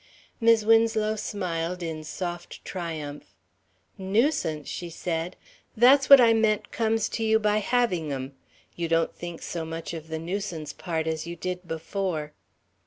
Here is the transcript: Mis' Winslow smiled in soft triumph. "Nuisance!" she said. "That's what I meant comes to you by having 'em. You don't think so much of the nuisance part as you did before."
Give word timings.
Mis' 0.39 0.65
Winslow 0.65 1.15
smiled 1.15 1.83
in 1.83 2.03
soft 2.03 2.65
triumph. 2.65 3.35
"Nuisance!" 3.99 4.67
she 4.67 4.89
said. 4.89 5.35
"That's 5.77 6.09
what 6.09 6.19
I 6.19 6.33
meant 6.33 6.71
comes 6.71 7.07
to 7.09 7.23
you 7.23 7.37
by 7.37 7.59
having 7.59 8.11
'em. 8.11 8.33
You 8.75 8.87
don't 8.87 9.13
think 9.13 9.43
so 9.43 9.63
much 9.63 9.93
of 9.93 10.07
the 10.07 10.17
nuisance 10.17 10.73
part 10.73 11.05
as 11.05 11.27
you 11.27 11.35
did 11.35 11.67
before." 11.67 12.33